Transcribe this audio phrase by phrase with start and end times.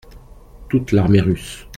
[0.67, 1.67] Toute l’Armée russe.